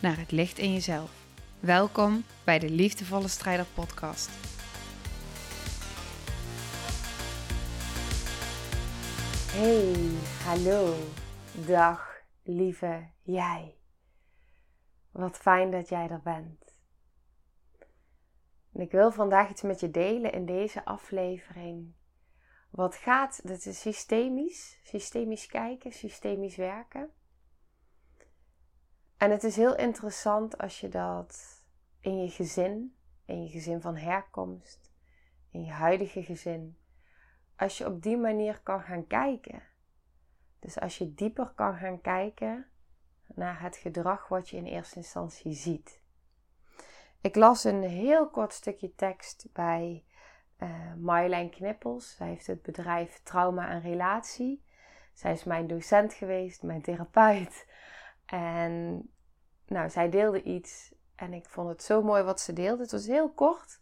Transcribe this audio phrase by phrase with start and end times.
[0.00, 1.26] naar het licht in jezelf.
[1.60, 4.30] Welkom bij de Liefdevolle Strijder Podcast.
[9.52, 10.10] Hey,
[10.44, 10.94] hallo,
[11.66, 13.74] dag, lieve jij.
[15.10, 16.78] Wat fijn dat jij er bent.
[18.72, 21.92] En ik wil vandaag iets met je delen in deze aflevering.
[22.70, 27.10] Wat gaat, dat is systemisch, systemisch kijken, systemisch werken.
[29.20, 31.62] En het is heel interessant als je dat
[32.00, 34.92] in je gezin, in je gezin van herkomst,
[35.50, 36.78] in je huidige gezin,
[37.56, 39.62] als je op die manier kan gaan kijken.
[40.58, 42.66] Dus als je dieper kan gaan kijken
[43.26, 46.02] naar het gedrag wat je in eerste instantie ziet.
[47.20, 50.04] Ik las een heel kort stukje tekst bij
[50.58, 52.16] uh, Marjolein Knippels.
[52.16, 54.64] Zij heeft het bedrijf Trauma en Relatie.
[55.12, 57.66] Zij is mijn docent geweest, mijn therapeut.
[58.30, 59.04] En
[59.70, 62.82] nou, zij deelde iets en ik vond het zo mooi wat ze deelde.
[62.82, 63.80] Het was heel kort,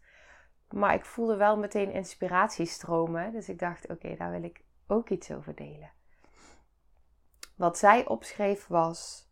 [0.69, 3.31] maar ik voelde wel meteen inspiratie stromen.
[3.31, 5.91] Dus ik dacht, oké, daar wil ik ook iets over delen.
[7.55, 9.29] Wat zij opschreef was: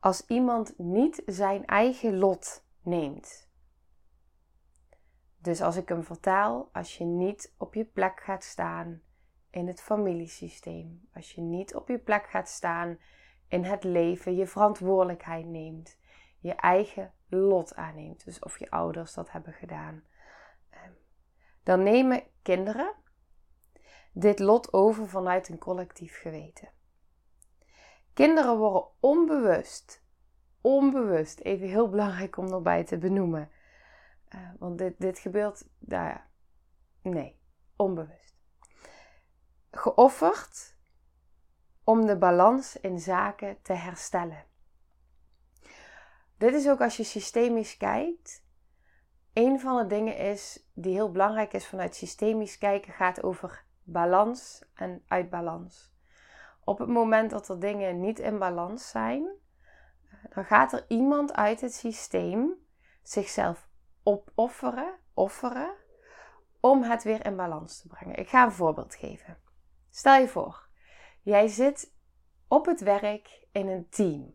[0.00, 3.50] als iemand niet zijn eigen lot neemt.
[5.38, 9.02] Dus als ik hem vertaal, als je niet op je plek gaat staan
[9.50, 12.98] in het familiesysteem, als je niet op je plek gaat staan
[13.48, 15.98] in het leven je verantwoordelijkheid neemt,
[16.38, 18.24] je eigen lot aanneemt.
[18.24, 20.04] Dus of je ouders dat hebben gedaan.
[20.70, 20.92] Ehm,
[21.62, 22.94] dan nemen kinderen
[24.12, 26.68] dit lot over vanuit een collectief geweten.
[28.12, 30.04] Kinderen worden onbewust,
[30.60, 33.50] onbewust, even heel belangrijk om erbij te benoemen.
[34.34, 36.26] Uh, want dit, dit gebeurt, nou ja,
[37.02, 37.40] nee,
[37.76, 38.36] onbewust.
[39.70, 40.77] Geofferd
[41.88, 44.44] om de balans in zaken te herstellen.
[46.36, 48.44] Dit is ook als je systemisch kijkt.
[49.32, 54.64] Een van de dingen is die heel belangrijk is vanuit systemisch kijken gaat over balans
[54.74, 55.92] en uitbalans.
[56.64, 59.28] Op het moment dat er dingen niet in balans zijn,
[60.34, 62.54] dan gaat er iemand uit het systeem
[63.02, 63.68] zichzelf
[64.02, 65.74] opofferen, offeren,
[66.60, 68.16] om het weer in balans te brengen.
[68.16, 69.38] Ik ga een voorbeeld geven.
[69.90, 70.67] Stel je voor,
[71.28, 71.92] Jij zit
[72.46, 74.34] op het werk in een team.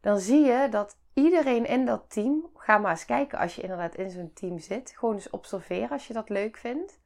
[0.00, 3.94] Dan zie je dat iedereen in dat team, ga maar eens kijken als je inderdaad
[3.94, 7.00] in zo'n team zit, gewoon eens observeren als je dat leuk vindt.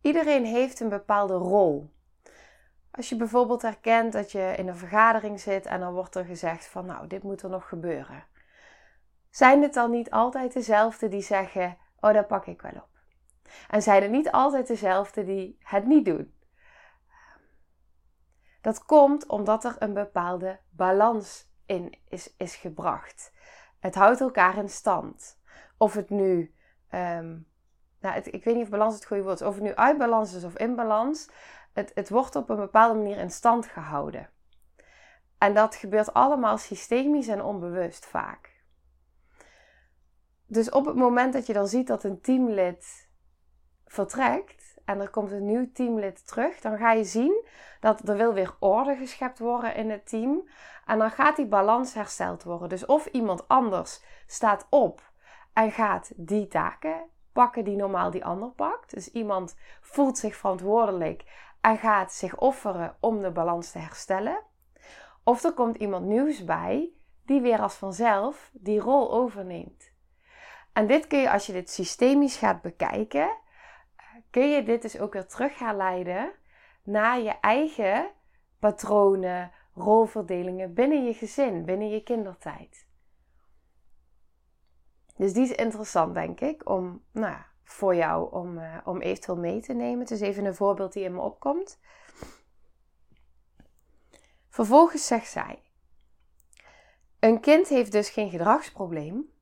[0.00, 1.90] Iedereen heeft een bepaalde rol.
[2.90, 6.66] Als je bijvoorbeeld herkent dat je in een vergadering zit en dan wordt er gezegd
[6.66, 8.24] van nou, dit moet er nog gebeuren.
[9.30, 12.88] Zijn het dan niet altijd dezelfde die zeggen, oh, dat pak ik wel op?
[13.68, 16.36] En zijn het niet altijd dezelfde die het niet doen?
[18.60, 23.32] Dat komt omdat er een bepaalde balans in is, is gebracht.
[23.78, 25.38] Het houdt elkaar in stand.
[25.76, 26.54] Of het nu,
[26.90, 27.46] um,
[28.00, 30.32] nou, ik weet niet of balans het goede woord is, of het nu uit balans
[30.32, 31.28] is of in balans,
[31.72, 34.30] het, het wordt op een bepaalde manier in stand gehouden.
[35.38, 38.56] En dat gebeurt allemaal systemisch en onbewust vaak.
[40.46, 43.08] Dus op het moment dat je dan ziet dat een teamlid
[43.86, 47.44] vertrekt, en er komt een nieuw teamlid terug, dan ga je zien
[47.80, 50.48] dat er wil weer orde geschept worden in het team.
[50.86, 52.68] En dan gaat die balans hersteld worden.
[52.68, 55.12] Dus of iemand anders staat op
[55.52, 58.90] en gaat die taken pakken die normaal die ander pakt.
[58.90, 61.24] Dus iemand voelt zich verantwoordelijk
[61.60, 64.40] en gaat zich offeren om de balans te herstellen.
[65.24, 66.90] Of er komt iemand nieuws bij
[67.24, 69.92] die weer als vanzelf die rol overneemt.
[70.72, 73.30] En dit kun je als je dit systemisch gaat bekijken,
[74.30, 76.32] kun je dit dus ook weer terug gaan leiden
[76.82, 78.10] naar je eigen
[78.58, 82.86] patronen, rolverdelingen binnen je gezin, binnen je kindertijd.
[85.16, 89.60] Dus die is interessant, denk ik, om, nou, voor jou om, uh, om eventueel mee
[89.60, 89.98] te nemen.
[89.98, 91.78] Het is even een voorbeeld die in me opkomt.
[94.48, 95.62] Vervolgens zegt zij:
[97.18, 99.32] Een kind heeft dus geen gedragsprobleem,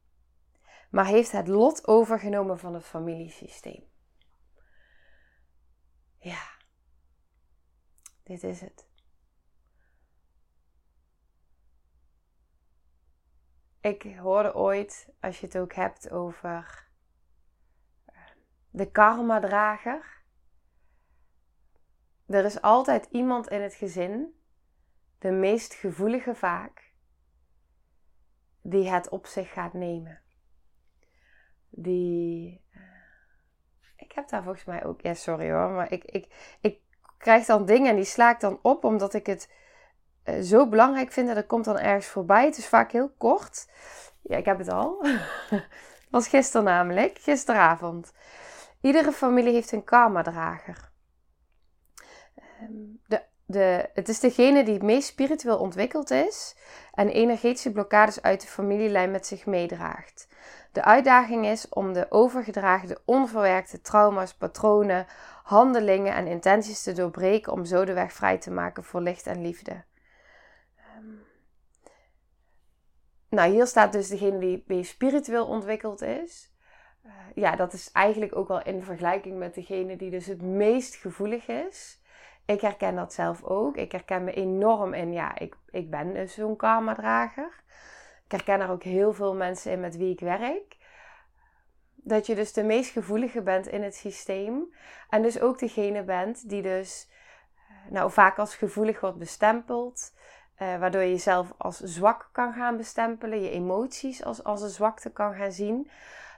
[0.90, 3.84] maar heeft het lot overgenomen van het familiesysteem.
[6.26, 6.48] Ja,
[8.22, 8.86] dit is het.
[13.86, 16.88] ik hoorde ooit, als je het ook hebt over
[18.70, 20.22] de karma-drager.
[22.26, 24.40] Er is altijd iemand in het gezin,
[25.18, 26.94] de meest gevoelige vaak,
[28.60, 30.22] die het op zich gaat nemen.
[31.70, 32.64] Die.
[34.16, 35.00] Eh, ik heb daar volgens mij ook.
[35.00, 35.70] Ja, sorry hoor.
[35.70, 36.26] Maar ik, ik,
[36.60, 36.78] ik
[37.18, 39.50] krijg dan dingen en die sla ik dan op omdat ik het
[40.24, 41.26] uh, zo belangrijk vind.
[41.26, 42.44] Dat het komt dan ergens voorbij.
[42.44, 43.68] Het is vaak heel kort.
[44.22, 45.02] Ja, ik heb het al.
[45.50, 45.62] dat
[46.10, 47.18] was gisteren namelijk.
[47.18, 48.12] Gisteravond.
[48.80, 50.90] Iedere familie heeft een karma-drager.
[52.34, 52.72] Ehm,
[53.06, 56.56] de, de, het is degene die het meest spiritueel ontwikkeld is
[56.92, 60.28] en energetische blokkades uit de familielijn met zich meedraagt.
[60.76, 65.06] De uitdaging is om de overgedragen onverwerkte trauma's, patronen,
[65.42, 69.42] handelingen en intenties te doorbreken om zo de weg vrij te maken voor licht en
[69.42, 69.84] liefde.
[70.76, 71.04] Ehm,
[73.28, 76.54] nou, hier staat dus degene die meest spiritueel ontwikkeld is.
[77.04, 80.94] Uh, ja, dat is eigenlijk ook wel in vergelijking met degene die dus het meest
[80.94, 82.02] gevoelig is.
[82.46, 83.76] Ik herken dat zelf ook.
[83.76, 87.64] Ik herken me enorm in, ja, ik, ik ben dus zo'n karma-drager.
[88.26, 90.76] Ik herken er ook heel veel mensen in met wie ik werk.
[91.94, 94.74] Dat je dus de meest gevoelige bent in het systeem.
[95.10, 97.08] En dus ook degene bent die dus
[97.68, 100.14] eh, nou, vaak als gevoelig wordt bestempeld.
[100.58, 103.42] Uh, waardoor je jezelf als zwak kan gaan bestempelen.
[103.42, 105.90] Je emoties als, als een zwakte kan gaan zien.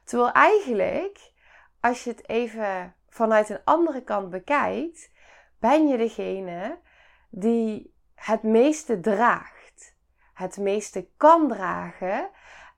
[0.05, 1.33] Terwijl eigenlijk,
[1.81, 5.11] als je het even vanuit een andere kant bekijkt,
[5.59, 6.79] ben je degene
[7.31, 9.58] die het meeste draagt,
[10.39, 12.31] het meeste kan dragen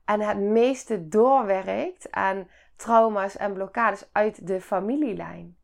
[0.05, 5.57] en het meeste doorwerkt aan trauma's en blokkades uit de familielijn.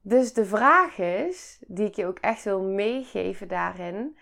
[0.00, 4.18] Dus de vraag is, die ik je ook echt wil meegeven daarin,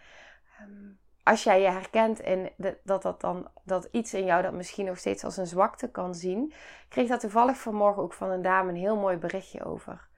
[0.58, 0.90] ehm,
[1.22, 4.98] als jij je herkent in dat, dat, dan, dat iets in jou dat misschien nog
[4.98, 6.52] steeds als een zwakte kan zien.
[6.88, 10.08] Kreeg daar toevallig vanmorgen ook van een dame een heel mooi berichtje over.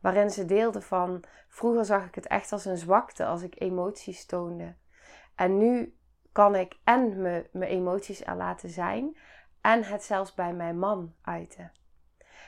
[0.00, 4.26] Waarin ze deelde van, vroeger zag ik het echt als een zwakte als ik emoties
[4.26, 4.74] toonde.
[5.42, 5.96] En nu
[6.32, 9.16] kan ik en me, mijn emoties er laten zijn
[9.60, 11.72] en het zelfs bij mijn man uiten.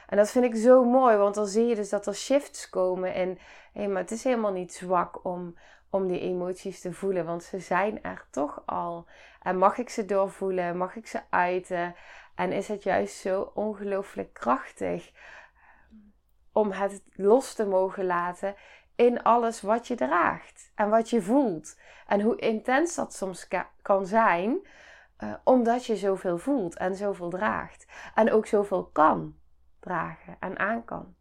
[0.07, 3.15] En dat vind ik zo mooi, want dan zie je dus dat er shifts komen
[3.15, 3.39] en
[3.73, 5.59] hé, maar het is helemaal niet zwak om,
[5.91, 9.07] om die emoties te voelen, want ze zijn er toch al.
[9.43, 10.77] En mag ik ze doorvoelen?
[10.77, 11.95] Mag ik ze uiten?
[12.35, 15.13] En is het juist zo ongelooflijk krachtig
[16.53, 18.55] om het los te mogen laten
[18.97, 21.79] in alles wat je draagt en wat je voelt.
[22.07, 23.49] En hoe intens dat soms
[23.83, 24.67] kan zijn,
[25.19, 27.87] uh, omdat je zoveel voelt en zoveel draagt.
[28.15, 29.37] En ook zoveel kan
[29.81, 31.15] dragen en aan kan.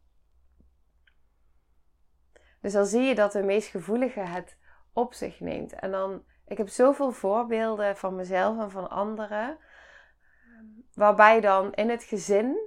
[2.62, 4.58] Dus dan zie je dat de meest gevoelige het
[4.94, 5.74] op zich neemt.
[5.74, 9.58] En dan, ik heb zoveel voorbeelden van mezelf en van anderen,
[10.94, 12.58] waarbij dan in het gezin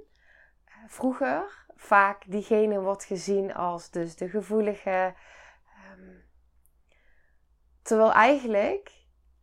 [0.65, 5.13] eh, vroeger vaak diegene wordt gezien als dus de gevoelige.
[5.75, 6.15] Ehm,
[7.81, 8.91] terwijl eigenlijk,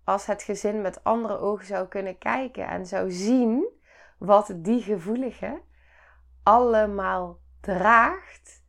[0.05, 3.69] als het gezin met andere ogen zou kunnen kijken en zou zien
[4.19, 5.63] wat die gevoelige
[6.43, 8.63] allemaal draagt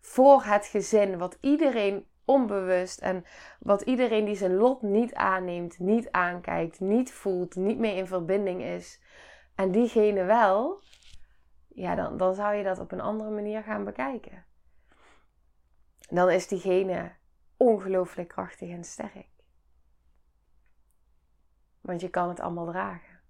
[0.00, 3.24] voor het gezin, wat iedereen onbewust en
[3.60, 8.62] wat iedereen die zijn lot niet aanneemt, niet aankijkt, niet voelt, niet meer in verbinding
[8.62, 9.00] is
[9.54, 10.82] en diegene wel,
[11.78, 14.44] ja, dan, dan zou je dat op een andere manier gaan bekijken.
[16.08, 17.12] Dan is diegene
[17.56, 19.28] ongelooflijk krachtig en sterk.
[21.80, 23.20] Want je kan het allemaal dragen.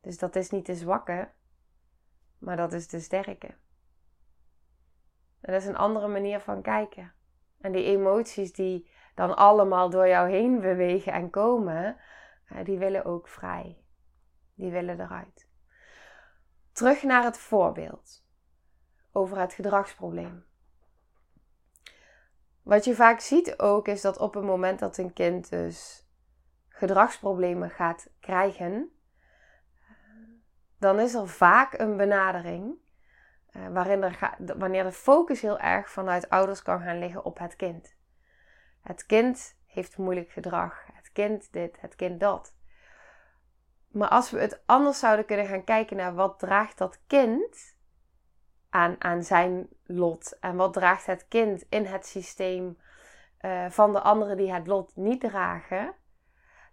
[0.00, 1.30] Dus dat is niet de zwakke,
[2.38, 3.54] maar dat is de sterke.
[5.40, 7.12] Dat is een andere manier van kijken.
[7.60, 11.96] En die emoties die dan allemaal door jou heen bewegen en komen,
[12.64, 13.84] die willen ook vrij.
[14.54, 15.45] Die willen eruit.
[16.76, 18.24] Terug naar het voorbeeld
[19.12, 20.44] over het gedragsprobleem.
[22.62, 26.06] Wat je vaak ziet ook is dat op het moment dat een kind dus
[26.68, 28.90] gedragsproblemen gaat krijgen,
[30.78, 32.74] dan is er vaak een benadering
[33.50, 37.56] uh, waarin er wanneer de focus heel erg vanuit ouders kan gaan liggen op het
[37.56, 37.96] kind.
[38.80, 42.55] Het kind heeft moeilijk gedrag, het kind dit, het kind dat.
[43.96, 47.76] Maar als we het anders zouden kunnen gaan kijken naar wat draagt dat kind
[48.70, 52.78] aan, aan zijn lot en wat draagt het kind in het systeem
[53.40, 55.94] uh, van de anderen die het lot niet dragen,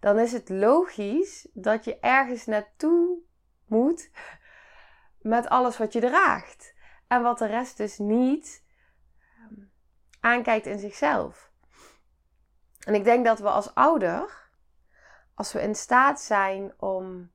[0.00, 3.18] dan is het logisch dat je ergens naartoe
[3.66, 4.10] moet
[5.18, 6.74] met alles wat je draagt.
[7.06, 8.64] En wat de rest dus niet
[9.36, 9.60] ehm,
[10.20, 11.50] aankijkt in zichzelf.
[12.86, 14.43] En ik denk dat we als ouder
[15.34, 17.30] als we in staat zijn om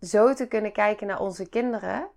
[0.00, 2.10] zo te kunnen kijken naar onze kinderen.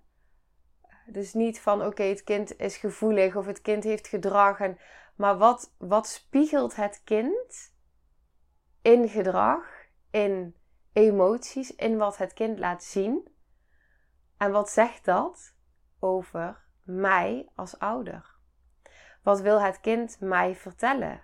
[1.06, 4.60] Dus niet van oké, het kind is gevoelig of het kind heeft gedrag.
[4.60, 4.78] En,
[5.16, 7.74] maar wat, wat spiegelt het kind
[8.82, 9.64] in gedrag,
[10.10, 10.56] in
[10.92, 13.30] emoties, in wat het kind laat zien?
[14.36, 15.54] En wat zegt dat
[15.98, 18.30] over mij als ouder?
[19.22, 21.20] Wat wil het kind mij vertellen?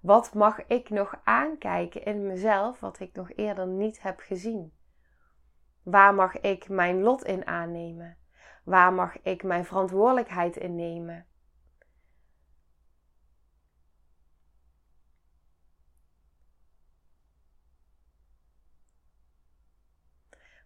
[0.00, 4.72] Wat mag ik nog aankijken in mezelf wat ik nog eerder niet heb gezien?
[5.82, 8.18] Waar mag ik mijn lot in aannemen?
[8.64, 11.26] Waar mag ik mijn verantwoordelijkheid in nemen?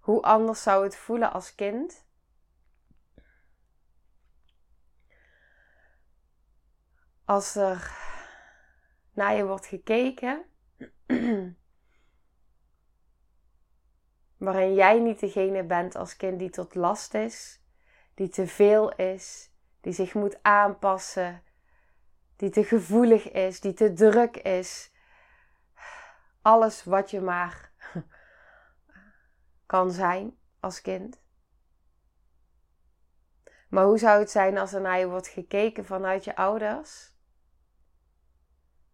[0.01, 2.07] Hoe anders zou het voelen als kind?
[7.25, 8.13] Als er
[9.15, 10.45] naar je wordt gekeken,
[14.37, 17.63] waarin jij niet degene bent als kind die tot last is,
[18.15, 21.43] die te veel is, die zich moet aanpassen,
[22.37, 24.93] die te gevoelig is, die te druk is.
[26.43, 27.73] Alles wat je maar
[29.67, 31.23] kan zijn als kind.
[33.69, 37.14] Maar hoe zou het zijn als er naar je wordt gekeken vanuit je ouders?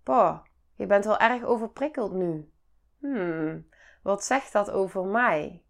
[0.03, 2.53] Boah, je bent wel erg overprikkeld nu.
[2.99, 3.69] Hmm,
[4.03, 5.65] wat zegt dat over mij?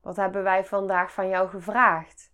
[0.00, 2.32] Wat hebben wij vandaag van jou gevraagd?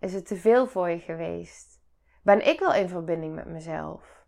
[0.00, 1.80] Is het te veel voor je geweest?
[2.22, 4.24] Ben ik wel in verbinding met mezelf?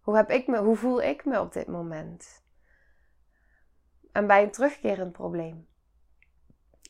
[0.00, 2.44] Hoe, heb ik me, hoe voel ik me op dit moment?
[4.12, 5.68] En bij een terugkerend probleem.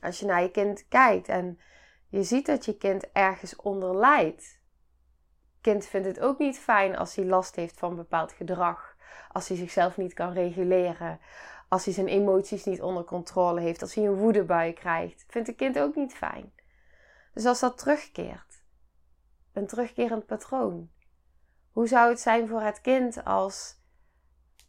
[0.01, 1.61] Als je naar je kind kijkt en
[2.09, 4.61] je ziet dat je kind ergens onder lijdt.
[5.67, 8.97] Kind vindt het ook niet fijn als hij last heeft van bepaald gedrag.
[9.33, 11.21] Als hij zichzelf niet kan reguleren.
[11.69, 13.83] Als hij zijn emoties niet onder controle heeft.
[13.83, 15.25] Als hij een woedebui krijgt.
[15.29, 16.53] Vindt het kind ook niet fijn.
[17.35, 18.63] Dus als dat terugkeert.
[19.53, 20.91] Een terugkerend patroon.
[21.71, 23.81] Hoe zou het zijn voor het kind als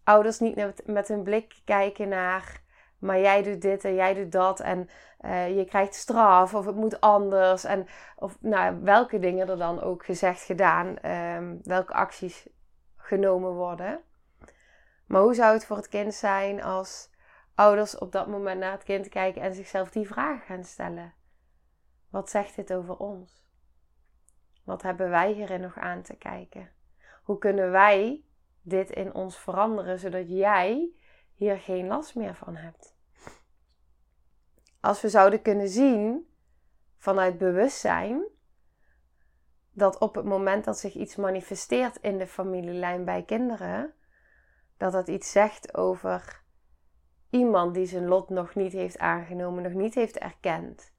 [0.04, 2.62] ouders niet met, met een blik kijken naar
[3.00, 4.90] maar jij doet dit en jij doet dat en
[5.22, 7.64] uh, je krijgt straf of het moet anders.
[7.64, 12.48] En, of nou, welke dingen er dan ook gezegd, gedaan, um, welke acties
[12.96, 14.00] genomen worden.
[15.06, 17.10] Maar hoe zou het voor het kind zijn als
[17.56, 21.14] ouders op dat moment naar het kind kijken en zichzelf die vraag gaan stellen?
[22.10, 23.46] Wat zegt dit over ons?
[24.64, 26.70] Wat hebben wij hierin nog aan te kijken?
[27.24, 28.24] Hoe kunnen wij
[28.68, 30.92] dit in ons veranderen zodat jij
[31.34, 32.97] hier geen last meer van hebt.
[34.80, 36.28] Als we zouden kunnen zien
[36.98, 38.24] vanuit bewustzijn
[39.72, 43.94] dat op het moment dat zich iets manifesteert in de familielijn bij kinderen,
[44.78, 46.44] dat dat iets zegt over
[47.30, 50.94] iemand die zijn lot nog niet heeft aangenomen, nog niet heeft erkend.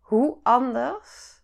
[0.00, 1.42] Hoe anders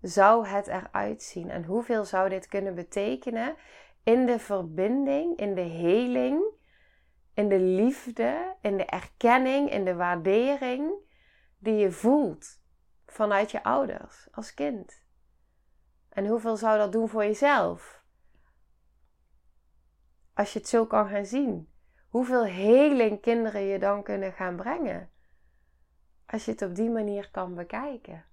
[0.00, 3.56] zou het eruit zien en hoeveel zou dit kunnen betekenen
[4.02, 6.42] in de verbinding, in de heling,
[7.34, 10.92] in de liefde, in de erkenning, in de waardering
[11.58, 12.60] die je voelt
[13.06, 15.02] vanuit je ouders als kind.
[16.08, 18.04] En hoeveel zou dat doen voor jezelf?
[20.34, 21.72] Als je het zo kan gaan zien.
[22.08, 25.10] Hoeveel heling kinderen je dan kunnen gaan brengen.
[26.26, 28.24] Als je het op die manier kan bekijken.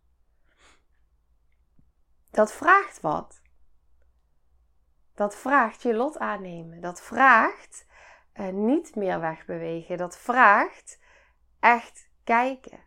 [2.29, 3.41] Dat vraagt wat
[5.19, 6.81] dat vraagt je lot aannemen.
[6.81, 7.85] Dat vraagt
[8.39, 9.97] uh, niet meer wegbewegen.
[9.97, 10.99] Dat vraagt
[11.59, 12.79] echt kijken.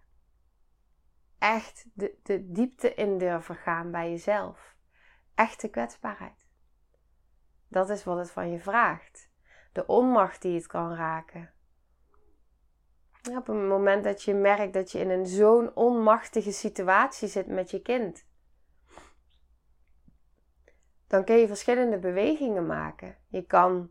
[1.38, 4.76] Echt de, de diepte in durven gaan bij jezelf.
[5.34, 6.46] Echte kwetsbaarheid.
[7.68, 9.30] Dat is wat het van je vraagt.
[9.72, 11.52] De onmacht die het kan raken.
[13.30, 17.70] Op het moment dat je merkt dat je in een zo'n onmachtige situatie zit met
[17.70, 18.24] je kind
[21.12, 23.16] dan kun je verschillende bewegingen maken.
[23.28, 23.90] Je kan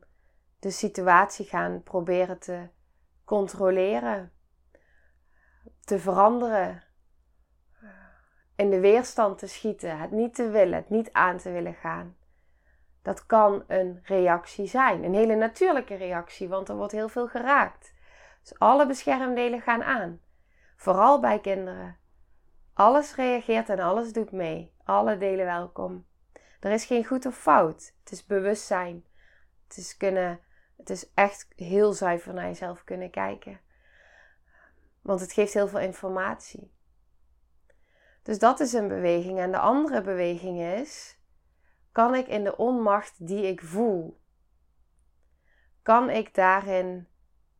[0.62, 2.68] de situatie gaan proberen te
[3.24, 4.32] controleren,
[5.80, 6.84] te veranderen,
[8.56, 12.16] in de weerstand te schieten, het niet te willen, het niet aan te willen gaan.
[13.02, 17.94] Dat kan een reactie zijn, een hele natuurlijke reactie, want er wordt heel veel geraakt.
[18.42, 20.22] Dus alle beschermdelen gaan aan,
[20.76, 21.98] vooral bij kinderen.
[22.74, 26.06] Alles reageert en alles doet mee, alle delen welkom.
[26.60, 27.94] Er is geen goed of fout.
[28.04, 29.06] Het is bewustzijn.
[29.68, 30.40] Het is kunnen,
[30.82, 33.60] het is echt heel zuiver naar jezelf kunnen kijken.
[35.02, 36.74] Want het geeft heel veel informatie.
[38.24, 39.40] Dus dat is een beweging.
[39.40, 41.20] En de andere beweging is:
[41.92, 44.22] kan ik in de onmacht die ik voel,
[45.82, 47.08] kan ik daarin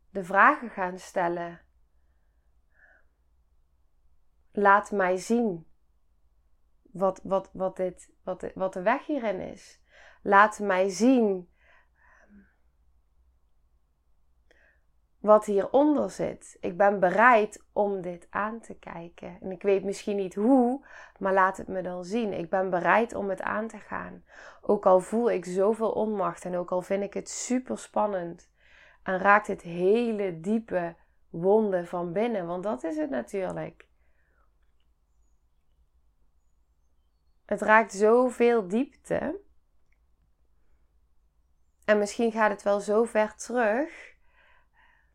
[0.10, 1.62] de vragen gaan stellen.
[4.52, 5.68] Laat mij zien
[6.82, 9.82] wat, wat, wat, dit, wat, wat de weg hierin is.
[10.22, 11.50] Laat mij zien
[15.22, 16.58] wat hieronder zit.
[16.60, 19.38] Ik ben bereid om dit aan te kijken.
[19.42, 20.86] En ik weet misschien niet hoe,
[21.20, 22.34] maar laat het me dan zien.
[22.34, 24.24] Ik ben bereid om het aan te gaan.
[24.62, 28.50] Ook al voel ik zoveel onmacht en ook al vind ik het super spannend
[29.04, 30.96] en raakt het hele diepe
[31.30, 33.90] wonden van binnen, want dat is het natuurlijk.
[37.46, 39.40] Het raakt zoveel diepte.
[41.86, 44.11] En misschien gaat het wel zo ver terug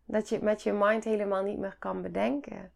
[0.06, 2.72] dat je het met je mind helemaal niet meer kan bedenken.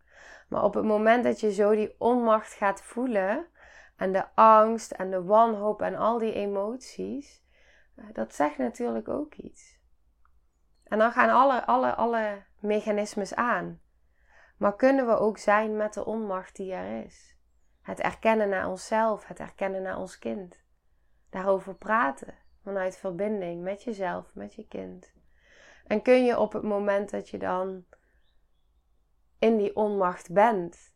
[0.48, 3.46] Maar op het moment dat je zo die onmacht gaat voelen
[3.96, 7.42] en de angst en de wanhoop en al die emoties,
[7.94, 9.78] eh, dat zegt natuurlijk ook iets.
[10.84, 13.80] En dan gaan alle, alle, alle mechanismes aan.
[14.56, 17.36] Maar kunnen we ook zijn met de onmacht die er is?
[17.82, 20.62] Het erkennen naar onszelf, het erkennen naar ons kind.
[21.30, 25.12] Daarover praten vanuit verbinding met jezelf, met je kind.
[25.90, 27.84] En kun je op het moment dat je dan
[29.38, 30.94] in die onmacht bent,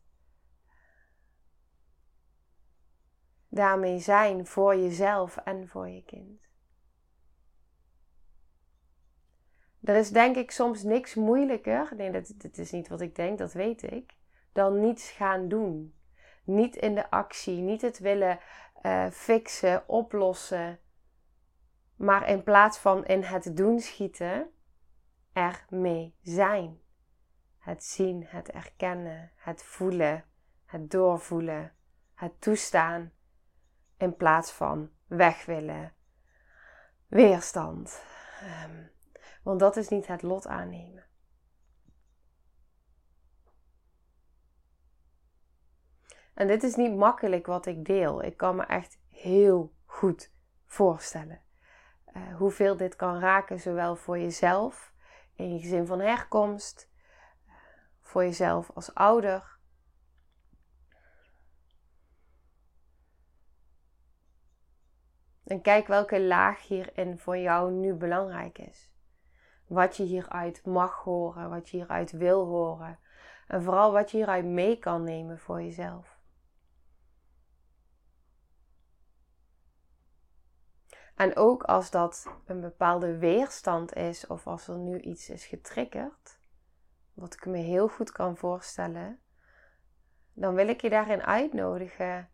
[3.49, 6.41] daarmee zijn voor jezelf en voor je kind.
[9.83, 13.39] Er is denk ik soms niks moeilijker, nee, dat, dat is niet wat ik denk,
[13.39, 14.15] dat weet ik,
[14.53, 15.95] dan niets gaan doen.
[16.45, 18.39] Niet in de actie, niet het willen
[18.83, 20.79] uh, fixen, oplossen,
[21.97, 24.49] maar in plaats van in het doen schieten,
[25.35, 26.81] ermee zijn.
[27.59, 30.25] Het zien, het erkennen, het voelen,
[30.65, 31.73] het doorvoelen,
[32.15, 33.13] het toestaan,
[33.97, 35.95] in plaats van weg willen,
[37.07, 38.03] weerstand.
[38.65, 38.91] Um,
[39.43, 41.05] want dat is niet het lot aannemen.
[46.35, 48.23] En dit is niet makkelijk wat ik deel.
[48.23, 50.33] Ik kan me echt heel goed
[50.67, 51.45] voorstellen
[52.17, 54.94] uh, hoeveel dit kan raken, zowel voor jezelf,
[55.37, 56.91] in je gezin van herkomst,
[58.01, 59.59] voor jezelf als ouder.
[65.45, 68.93] En kijk welke laag hierin voor jou nu belangrijk is
[69.67, 72.99] wat je hieruit mag horen, wat je hieruit wil horen.
[73.47, 76.14] En vooral wat je hieruit mee kan nemen voor jezelf.
[81.15, 86.39] En ook als dat een bepaalde weerstand is of als er nu iets is getriggerd,
[87.13, 89.21] wat ik me heel goed kan voorstellen,
[90.33, 92.31] dan wil ik je daarin uitnodigen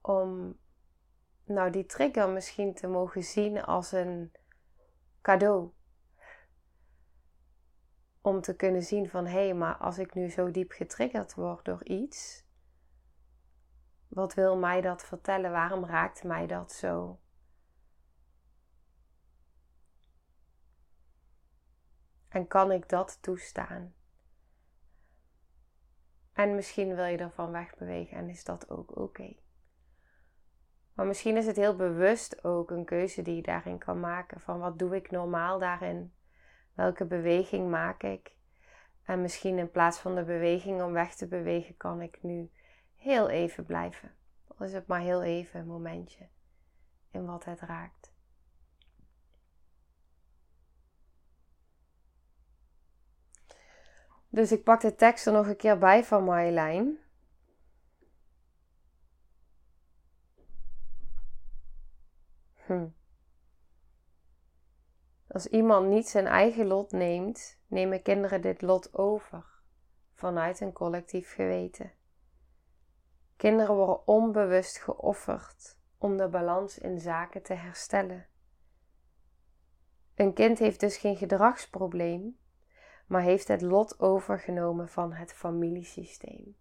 [0.00, 0.58] om
[1.44, 4.32] nou die trigger misschien te mogen zien als een
[5.22, 5.70] cadeau
[8.20, 11.64] om te kunnen zien van hé, hey, maar als ik nu zo diep getriggerd word
[11.64, 12.44] door iets,
[14.08, 15.50] wat wil mij dat vertellen?
[15.50, 17.18] Waarom raakt mij dat zo?
[22.36, 23.94] En kan ik dat toestaan?
[26.32, 29.36] En misschien wil je ervan wegbewegen en is dat ook oké.
[30.94, 34.40] Maar misschien is het heel bewust ook een keuze die je daarin kan maken.
[34.40, 36.14] Van wat doe ik normaal daarin?
[36.74, 38.36] Welke beweging maak ik?
[39.02, 42.50] En misschien in plaats van de beweging om weg te bewegen, kan ik nu
[42.96, 44.14] heel even blijven.
[44.46, 46.28] Al is het maar heel even een momentje
[47.10, 48.15] in wat het raakt.
[54.36, 56.98] Dus ik pak de tekst er nog een keer bij van Marjolein.
[62.66, 62.86] Hm.
[65.28, 69.44] Als iemand niet zijn eigen lot neemt, nemen kinderen dit lot over
[70.14, 71.92] vanuit een collectief geweten.
[73.36, 78.26] Kinderen worden onbewust geofferd om de balans in zaken te herstellen.
[80.14, 82.38] Een kind heeft dus geen gedragsprobleem,
[83.06, 86.56] maar heeft het lot overgenomen van het familiesysteem.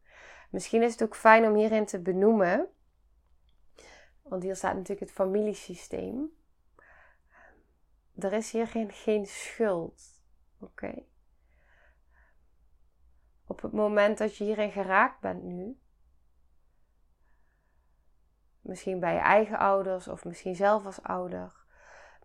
[0.50, 2.68] Misschien is het ook fijn om hierin te benoemen,
[4.22, 6.32] want hier staat natuurlijk het familiesysteem
[8.16, 10.02] er is hier geen, geen schuld.
[10.60, 11.04] Oké.
[13.48, 15.80] Op het moment dat je hierin geraakt bent nu,
[18.62, 21.66] misschien bij je eigen ouders of misschien zelf als ouder,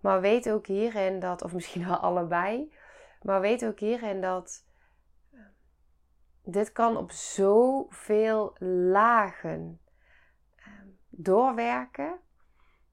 [0.01, 2.75] maar weet ook hierin dat, of misschien wel allebei,
[3.23, 4.67] maar weet ook hierin dat
[5.33, 5.41] eh,
[6.45, 9.81] dit kan op zoveel lagen
[10.57, 12.21] ehm, doorwerken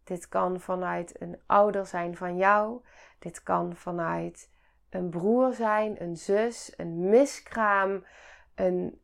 [0.08, 2.82] dit kan vanuit een ouder zijn van jou.
[3.20, 4.52] Dit kan vanuit
[4.90, 8.06] een broer zijn, een zus, een miskraam,
[8.56, 9.02] een,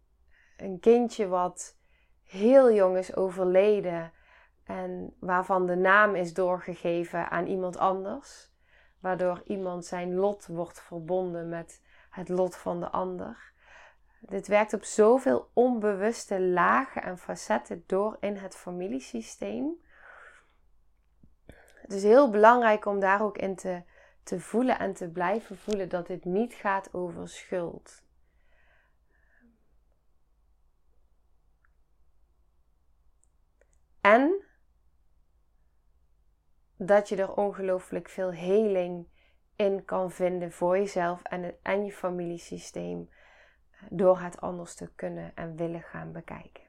[0.58, 1.78] een kindje wat
[2.24, 4.12] heel jong is overleden
[4.64, 8.53] en waarvan de naam is doorgegeven aan iemand anders,
[9.04, 13.52] waardoor iemand zijn lot wordt verbonden met het lot van de ander.
[14.20, 19.72] Dit werkt op zoveel onbewuste lagen en facetten door in het familiesysteem.
[21.74, 23.84] Het is heel belangrijk om daar ook in te,
[24.24, 28.04] te voelen en te blijven voelen dat dit niet gaat over schuld.
[34.02, 34.44] En
[36.86, 39.08] dat je er ongelooflijk veel heling
[39.56, 43.10] in kan vinden voor jezelf en, het, en je familiesysteem
[43.90, 46.64] door het anders te kunnen en willen gaan bekijken.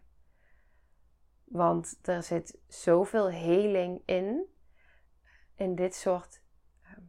[1.45, 4.45] Want er zit zoveel heling in,
[5.55, 6.43] in dit soort
[6.83, 7.01] ehm,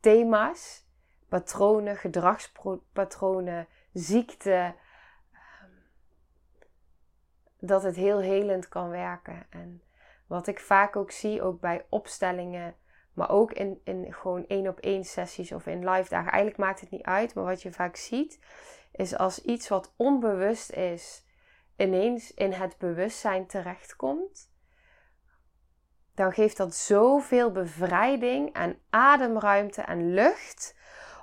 [0.00, 0.86] thema's,
[1.28, 4.74] patronen, gedragspatronen, ziekte,
[5.32, 5.70] ehm,
[7.58, 9.46] dat het heel helend kan werken.
[9.50, 9.82] En
[10.34, 12.76] wat ik vaak ook zie, ook bij opstellingen,
[13.12, 16.30] maar ook in, in gewoon één op één sessies of in live dagen.
[16.30, 18.38] Eigenlijk maakt het niet uit, maar wat je vaak ziet,
[18.92, 21.26] is als iets wat onbewust is,
[21.76, 24.52] ineens in het bewustzijn terechtkomt,
[26.14, 30.76] dan geeft dat zoveel bevrijding en ademruimte en lucht,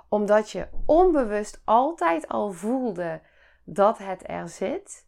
[0.08, 3.20] omdat je onbewust altijd al voelde
[3.64, 5.06] dat het er zit.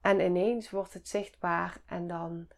[0.00, 2.48] En ineens wordt het zichtbaar en dan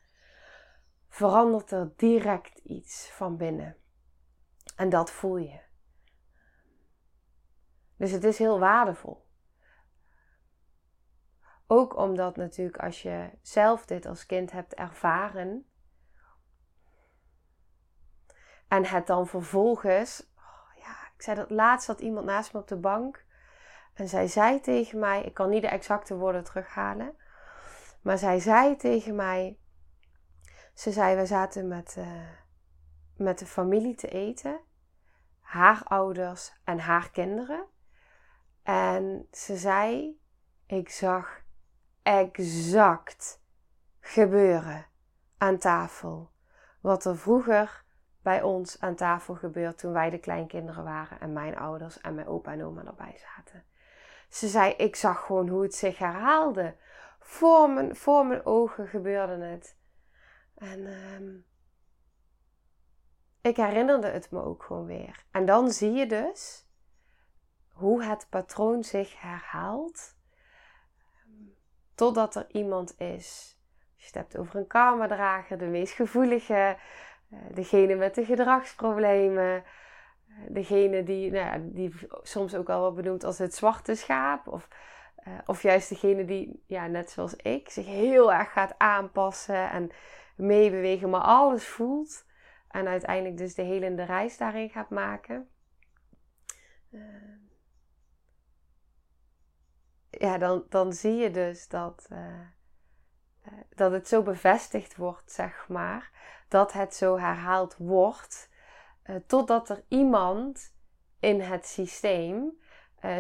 [1.11, 3.77] verandert er direct iets van binnen.
[4.77, 5.61] En dat voel je.
[7.97, 9.29] Dus het is heel waardevol.
[11.67, 15.67] Ook omdat natuurlijk als je zelf dit als kind hebt ervaren
[18.69, 22.69] en het dan vervolgens, oh ja, ik zei dat laatst dat iemand naast me op
[22.69, 23.25] de bank
[23.95, 27.17] en zij zei tegen mij, ik kan niet de exacte woorden terughalen,
[28.03, 29.60] maar zij zei tegen mij,
[30.81, 32.07] ze zei, we zaten met, uh,
[33.17, 34.61] met de familie te eten,
[35.41, 37.65] haar ouders en haar kinderen.
[38.63, 40.19] En ze zei:
[40.67, 41.41] Ik zag
[42.03, 43.43] exact
[44.01, 44.87] gebeuren
[45.39, 46.31] aan tafel.
[46.81, 47.85] Wat er vroeger
[48.23, 52.27] bij ons aan tafel gebeurde toen wij de kleinkinderen waren en mijn ouders en mijn
[52.27, 53.65] opa en oma erbij zaten.
[54.29, 56.77] Ze zei: Ik zag gewoon hoe het zich herhaalde.
[57.19, 59.79] Voor mijn, voor mijn ogen gebeurde het.
[60.61, 61.37] En ehm,
[63.41, 65.25] ik herinnerde het me ook gewoon weer.
[65.31, 66.69] En dan zie je dus
[67.73, 70.19] hoe het patroon zich herhaalt.
[71.95, 73.59] Totdat er iemand is.
[73.97, 76.77] Je hebt over een karma-drager, de meest gevoelige,
[77.31, 79.65] uh, degene met de gedragsproblemen,
[80.27, 84.49] uh, degene die, nou ja, die soms ook al wel benoemd als het zwarte schaap.
[84.49, 84.69] Of,
[85.27, 89.91] uh, of juist degene die, ja, net zoals ik, zich heel erg gaat aanpassen en
[90.41, 92.25] meebewegen, maar alles voelt.
[92.69, 95.49] En uiteindelijk dus de helende reis daarin gaat maken
[100.11, 102.47] ja, dan, dan zie je dus dat, uh,
[103.75, 106.11] dat het zo bevestigd wordt, zeg maar.
[106.49, 108.49] Dat het zo herhaald wordt.
[109.27, 110.75] Totdat er iemand
[111.21, 112.59] in het systeem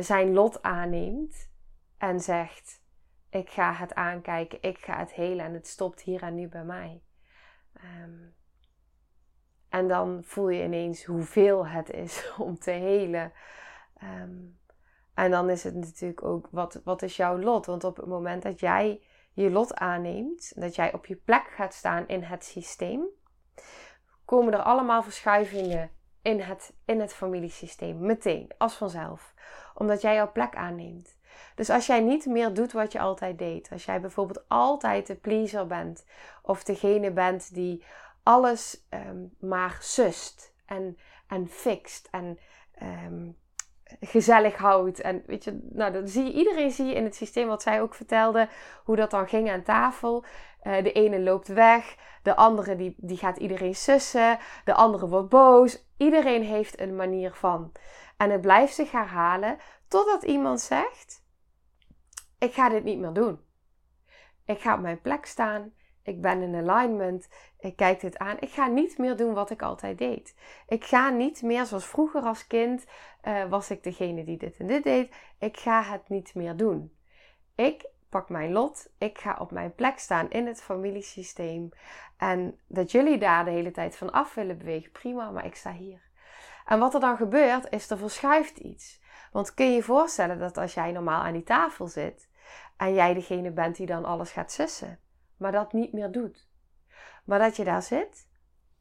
[0.00, 1.50] zijn lot aanneemt
[1.98, 2.82] en zegt:
[3.30, 6.64] Ik ga het aankijken, ik ga het helen en het stopt hier en nu bij
[6.64, 7.02] mij.
[7.74, 8.34] Um,
[9.68, 13.32] en dan voel je ineens hoeveel het is om te helen.
[14.02, 14.58] Um,
[15.14, 17.66] en dan is het natuurlijk ook, wat, wat is jouw lot?
[17.66, 19.02] Want op het moment dat jij
[19.32, 23.04] je lot aanneemt, dat jij op je plek gaat staan in het systeem,
[24.24, 25.90] komen er allemaal verschuivingen
[26.22, 28.00] in het, in het familiesysteem.
[28.00, 29.34] Meteen, als vanzelf.
[29.74, 31.18] Omdat jij jouw plek aanneemt.
[31.54, 35.14] Dus als jij niet meer doet wat je altijd deed, als jij bijvoorbeeld altijd de
[35.14, 36.04] pleaser bent,
[36.42, 37.84] of degene bent die
[38.22, 42.38] alles um, maar sust en, en fixt en
[42.82, 43.36] um,
[44.00, 45.00] gezellig houdt.
[45.00, 47.80] En weet je, nou, dat zie je, iedereen zie je in het systeem wat zij
[47.80, 48.48] ook vertelde,
[48.84, 50.24] hoe dat dan ging aan tafel.
[50.62, 55.28] Uh, de ene loopt weg, de andere die, die gaat iedereen sussen, de andere wordt
[55.28, 55.84] boos.
[55.96, 57.72] Iedereen heeft een manier van.
[58.16, 61.19] En het blijft zich herhalen totdat iemand zegt:
[62.40, 63.40] Ik ga dit niet meer doen.
[64.44, 65.72] Ik ga op mijn plek staan.
[66.02, 67.28] Ik ben in alignment.
[67.58, 68.36] Ik kijk dit aan.
[68.40, 70.34] Ik ga niet meer doen wat ik altijd deed.
[70.68, 72.86] Ik ga niet meer zoals vroeger als kind
[73.24, 75.14] uh, was ik degene die dit en dit deed.
[75.38, 76.96] Ik ga het niet meer doen.
[77.54, 78.90] Ik pak mijn lot.
[78.98, 81.68] Ik ga op mijn plek staan in het familiesysteem.
[82.16, 85.72] En dat jullie daar de hele tijd van af willen bewegen, prima, maar ik sta
[85.72, 86.00] hier.
[86.66, 89.00] En wat er dan gebeurt, is er verschuift iets.
[89.32, 92.28] Want kun je je voorstellen dat als jij normaal aan die tafel zit
[92.80, 95.00] en jij degene bent die dan alles gaat sussen,
[95.36, 96.48] maar dat niet meer doet.
[97.24, 98.28] Maar dat je daar zit,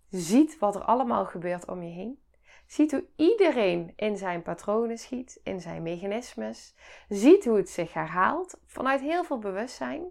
[0.09, 2.23] ziet wat er allemaal gebeurt om je heen.
[2.65, 6.75] Ziet hoe iedereen in zijn patronen schiet, in zijn mechanismes.
[7.09, 10.03] Ziet hoe het zich herhaalt vanuit heel veel bewustzijn.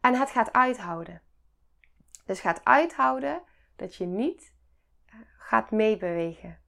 [0.00, 1.22] En het gaat uithouden.
[2.26, 3.42] Dus gaat uithouden
[3.76, 4.54] dat je niet
[5.06, 6.58] eh, gaat meebewegen.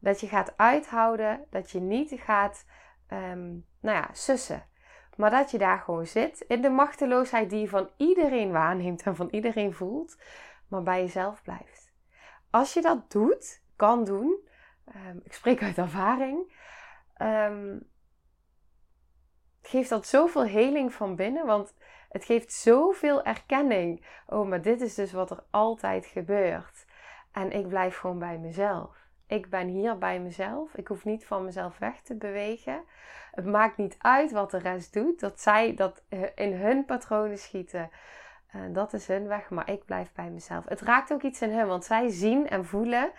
[0.00, 2.64] Dat je gaat uithouden dat je niet gaat,
[3.08, 4.68] um, nou ja, sussen.
[5.18, 9.16] Maar dat je daar gewoon zit in de machteloosheid die je van iedereen waarneemt en
[9.16, 10.18] van iedereen voelt,
[10.68, 11.92] maar bij jezelf blijft.
[12.50, 14.48] Als je dat doet, kan doen,
[14.94, 16.52] um, ik spreek uit ervaring,
[17.22, 17.88] um,
[19.62, 21.74] geeft dat zoveel heling van binnen, want
[22.08, 24.06] het geeft zoveel erkenning.
[24.26, 26.86] Oh, maar dit is dus wat er altijd gebeurt.
[27.32, 29.07] En ik blijf gewoon bij mezelf.
[29.28, 30.74] Ik ben hier bij mezelf.
[30.74, 32.84] Ik hoef niet van mezelf weg te bewegen.
[33.30, 35.20] Het maakt niet uit wat de rest doet.
[35.20, 37.90] Dat zij dat eh, in hun patronen schieten.
[38.54, 40.64] Uh, dat is hun weg, maar ik blijf bij mezelf.
[40.64, 43.12] Het raakt ook iets in hun, want zij zien en voelen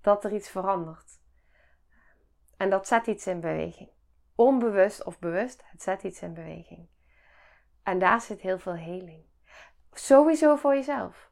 [0.00, 1.18] dat er iets verandert.
[2.56, 3.90] En dat zet iets in beweging.
[4.34, 6.88] Onbewust of bewust, het zet iets in beweging.
[7.82, 9.24] En daar zit heel veel heling.
[9.92, 11.29] Sowieso voor jezelf.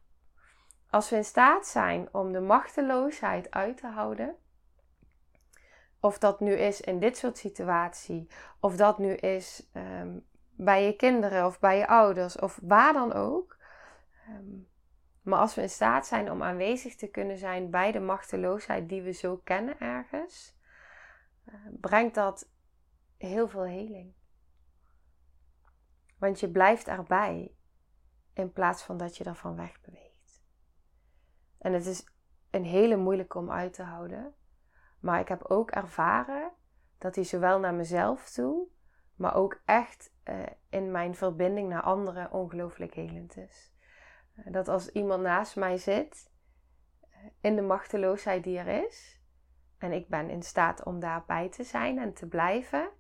[0.90, 4.36] Als we in staat zijn om de machteloosheid uit te houden,
[6.00, 8.28] of dat nu is in dit soort situatie,
[8.60, 13.12] of dat nu is um, bij je kinderen of bij je ouders of waar dan
[13.12, 13.56] ook.
[14.28, 14.68] Um,
[15.22, 19.02] maar als we in staat zijn om aanwezig te kunnen zijn bij de machteloosheid die
[19.02, 20.56] we zo kennen ergens,
[21.48, 22.50] uh, brengt dat
[23.16, 24.12] heel veel heling.
[26.18, 27.54] Want je blijft erbij
[28.32, 30.07] in plaats van dat je ervan wegbeweegt.
[31.58, 32.06] En het is
[32.50, 34.34] een hele moeilijke om uit te houden.
[35.00, 36.52] Maar ik heb ook ervaren
[36.98, 38.66] dat hij zowel naar mezelf toe,
[39.14, 43.72] maar ook echt uh, in mijn verbinding naar anderen ongelooflijk helend is.
[44.36, 46.30] Uh, dat als iemand naast mij zit,
[47.02, 49.20] uh, in de machteloosheid die er is,
[49.78, 52.90] en ik ben in staat om daarbij te zijn en te blijven,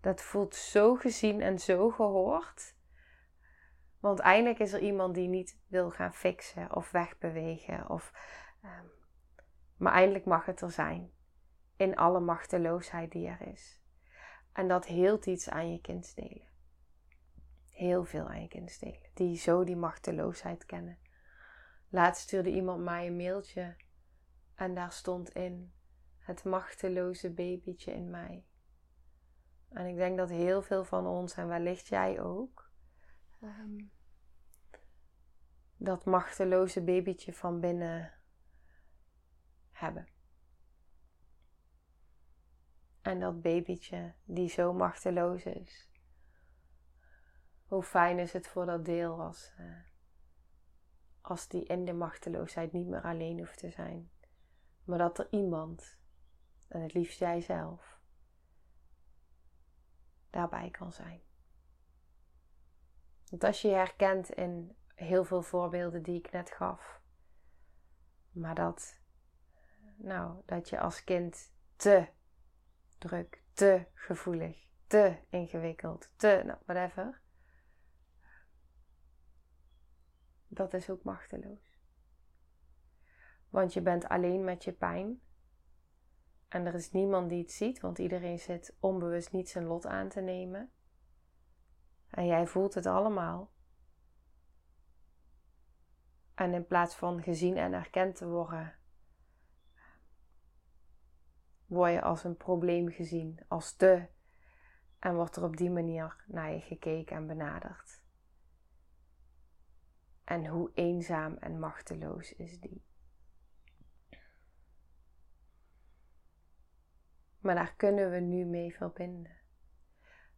[0.00, 2.73] dat voelt zo gezien en zo gehoord.
[4.04, 7.88] Want eindelijk is er iemand die niet wil gaan fixen of wegbewegen.
[7.90, 8.12] Of,
[8.64, 8.90] um,
[9.76, 11.10] maar eindelijk mag het er zijn.
[11.76, 13.80] In alle machteloosheid die er is.
[14.52, 16.48] En dat heelt iets aan je kindsdelen.
[17.70, 19.10] Heel veel aan je kindsdelen.
[19.14, 20.98] Die zo die machteloosheid kennen.
[21.88, 23.76] Laatst stuurde iemand mij een mailtje.
[24.54, 25.72] En daar stond in
[26.18, 28.46] het machteloze babytje in mij.
[29.68, 32.70] En ik denk dat heel veel van ons, en wellicht jij ook,
[33.40, 33.92] um,
[35.84, 38.12] dat machteloze babytje van binnen
[39.72, 40.08] hebben.
[43.02, 45.90] En dat babytje die zo machteloos is.
[47.66, 49.76] Hoe fijn is het voor dat deel als, uh,
[51.20, 54.10] als die in de machteloosheid niet meer alleen hoeft te zijn.
[54.84, 55.98] Maar dat er iemand,
[56.68, 57.98] en het liefst jijzelf,
[60.30, 61.22] daarbij kan zijn.
[63.30, 67.00] Want als je je herkent in heel veel voorbeelden die ik net gaf.
[68.32, 69.00] Maar dat,
[69.96, 72.08] nou, dat je als kind te
[72.98, 77.20] druk, te gevoelig, te ingewikkeld, te, nou, whatever.
[80.48, 81.78] Dat is ook machteloos.
[83.48, 85.22] Want je bent alleen met je pijn.
[86.48, 90.08] En er is niemand die het ziet, want iedereen zit onbewust niet zijn lot aan
[90.08, 90.70] te nemen.
[92.10, 93.53] En jij voelt het allemaal.
[96.34, 98.74] En in plaats van gezien en erkend te worden,
[101.66, 104.06] word je als een probleem gezien, als te.
[104.98, 108.02] En wordt er op die manier naar je gekeken en benaderd.
[110.24, 112.84] En hoe eenzaam en machteloos is die.
[117.38, 119.36] Maar daar kunnen we nu mee verbinden.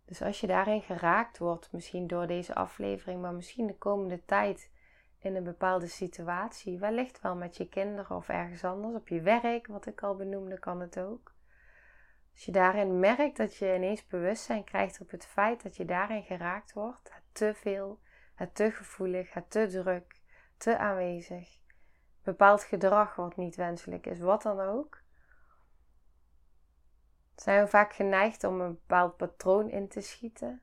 [0.05, 4.71] Dus als je daarin geraakt wordt, misschien door deze aflevering, maar misschien de komende tijd
[5.27, 9.67] in een bepaalde situatie, wellicht wel met je kinderen of ergens anders, op je werk,
[9.67, 11.35] wat ik al benoemde, kan het ook.
[12.33, 16.23] Als je daarin merkt dat je ineens bewustzijn krijgt op het feit dat je daarin
[16.23, 18.01] geraakt wordt, het te veel,
[18.35, 20.21] het te gevoelig, het te druk,
[20.57, 21.61] te aanwezig,
[22.23, 25.03] bepaald gedrag wat niet wenselijk is, wat dan ook,
[27.37, 30.63] zijn we vaak geneigd om een bepaald patroon in te schieten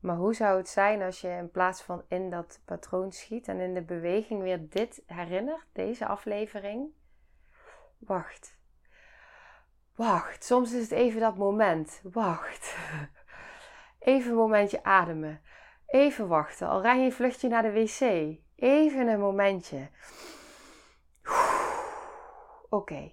[0.00, 3.60] maar hoe zou het zijn als je in plaats van in dat patroon schiet en
[3.60, 6.88] in de beweging weer dit herinnert, deze aflevering?
[7.98, 8.56] Wacht.
[9.94, 10.44] Wacht.
[10.44, 12.00] Soms is het even dat moment.
[12.02, 12.76] Wacht.
[13.98, 15.40] Even een momentje ademen.
[15.86, 16.68] Even wachten.
[16.68, 18.00] Al rij je een vluchtje naar de wc.
[18.56, 19.88] Even een momentje.
[22.68, 23.12] Oké.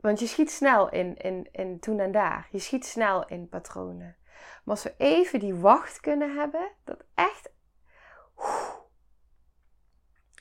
[0.00, 2.48] Want je schiet snel in, in, in toen en daar.
[2.50, 4.16] Je schiet snel in patronen.
[4.64, 7.52] Maar als we even die wacht kunnen hebben, dat echt.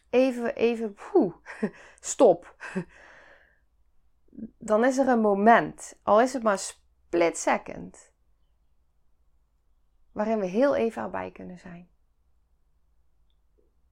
[0.10, 0.96] Even, even,
[2.00, 2.56] stop.
[4.58, 8.12] Dan is er een moment, al is het maar split second,
[10.12, 11.90] waarin we heel even erbij kunnen zijn.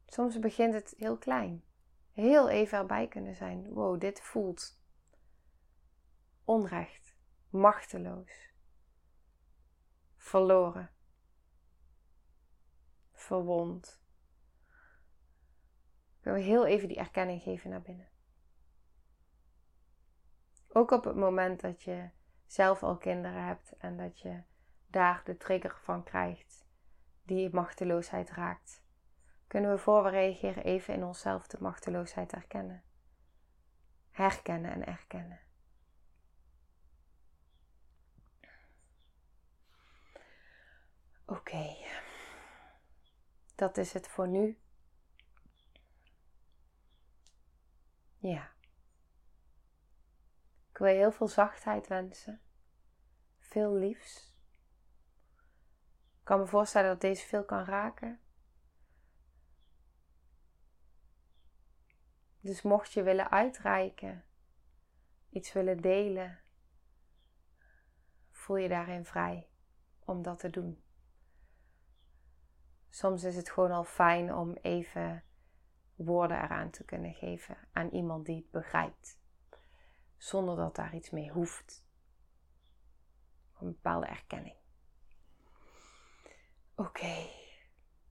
[0.05, 1.63] Soms begint het heel klein.
[2.11, 3.73] Heel even erbij kunnen zijn.
[3.73, 4.79] Wow, dit voelt
[6.45, 7.15] onrecht,
[7.49, 8.50] machteloos,
[10.21, 10.89] verloren,
[13.11, 14.01] verwond.
[16.17, 18.09] Ik wil heel even die erkenning geven naar binnen.
[20.67, 22.09] Ook op het moment dat je
[22.45, 24.43] zelf al kinderen hebt en dat je
[24.87, 26.65] daar de trigger van krijgt
[27.23, 28.83] die machteloosheid raakt,
[29.47, 32.83] kunnen we voor we reageren even in onszelf de machteloosheid herkennen.
[34.11, 35.39] Herkennen en erkennen.
[41.31, 41.75] Oké,
[43.55, 44.59] dat is het voor nu.
[48.17, 48.51] Ja.
[50.69, 52.41] Ik wil je heel veel zachtheid wensen.
[53.39, 54.35] Veel liefs.
[56.19, 58.19] Ik kan me voorstellen dat deze veel kan raken.
[62.39, 64.25] Dus mocht je willen uitreiken,
[65.29, 66.39] iets willen delen,
[68.29, 69.49] voel je daarin vrij
[69.99, 70.83] om dat te doen.
[72.91, 75.23] Soms is het gewoon al fijn om even
[75.95, 79.17] woorden eraan te kunnen geven aan iemand die het begrijpt,
[80.17, 81.85] zonder dat daar iets mee hoeft.
[83.59, 84.55] Een bepaalde erkenning.
[86.75, 87.15] Oké,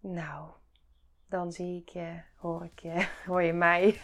[0.01, 0.51] nou,
[1.27, 4.01] dan zie ik je, hoor ik je, hoor je mij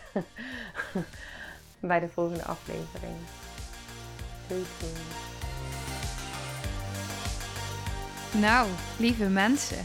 [1.81, 3.17] bij de volgende aflevering.
[4.49, 4.93] Doei doei.
[8.41, 9.85] Nou, lieve mensen,